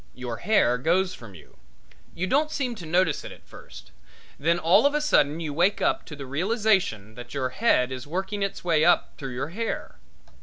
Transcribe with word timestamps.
Your 0.15 0.37
hair 0.37 0.79
goes 0.79 1.13
from 1.13 1.35
you. 1.35 1.57
You 2.15 2.25
don't 2.25 2.49
seem 2.49 2.73
to 2.73 2.87
notice 2.87 3.23
it 3.23 3.31
at 3.31 3.45
first; 3.45 3.91
then 4.39 4.57
all 4.57 4.87
of 4.87 4.95
a 4.95 4.99
sudden 4.99 5.39
you 5.39 5.53
wake 5.53 5.79
up 5.79 6.05
to 6.07 6.15
the 6.15 6.25
realization 6.25 7.13
that 7.13 7.35
your 7.35 7.49
head 7.49 7.91
is 7.91 8.07
working 8.07 8.41
its 8.41 8.63
way 8.63 8.83
up 8.83 9.13
through 9.19 9.39
the 9.39 9.51
hair. 9.51 9.99